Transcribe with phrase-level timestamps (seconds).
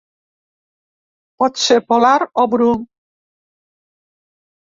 [1.43, 2.71] Pot ser polar o bru.